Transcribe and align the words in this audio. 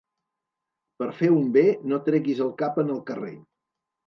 Per 1.03 1.07
fer 1.19 1.29
un 1.33 1.51
bé 1.57 1.65
no 1.93 2.01
treguis 2.09 2.43
el 2.47 2.51
cap 2.63 2.81
en 2.87 2.91
el 2.97 3.05
carrer. 3.13 3.37